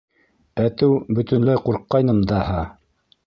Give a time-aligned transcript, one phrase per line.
[0.63, 2.67] Әтеү бөтөнләй ҡурҡҡайным даһа.